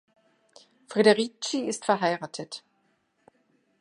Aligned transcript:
Friederici 0.87 1.67
ist 1.67 1.85
verheiratet. 1.85 2.63